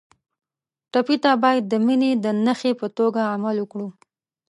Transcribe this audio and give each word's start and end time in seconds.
ټپي 0.91 1.15
ته 1.23 1.31
باید 1.43 1.63
د 1.67 1.73
مینې 1.85 2.11
د 2.23 2.25
نښې 2.45 2.71
په 2.81 2.87
توګه 2.97 3.21
عمل 3.33 3.55
وکړو. 3.59 3.87